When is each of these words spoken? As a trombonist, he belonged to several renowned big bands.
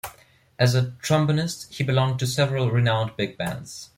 As 0.57 0.73
a 0.73 0.95
trombonist, 1.03 1.71
he 1.75 1.83
belonged 1.83 2.17
to 2.21 2.25
several 2.25 2.71
renowned 2.71 3.15
big 3.17 3.37
bands. 3.37 3.89